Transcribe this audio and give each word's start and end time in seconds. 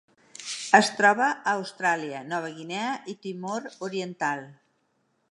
Es 0.77 0.87
troba 0.99 1.25
a 1.33 1.51
Austràlia, 1.59 2.21
Nova 2.31 2.49
Guinea 2.61 2.95
i 3.13 3.15
Timor 3.27 3.69
Oriental. 3.89 4.41